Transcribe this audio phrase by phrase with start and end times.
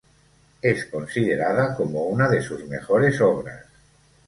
[0.63, 3.65] Es considerada como una de sus mejores obras.